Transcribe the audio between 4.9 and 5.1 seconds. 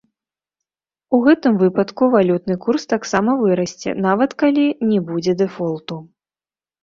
не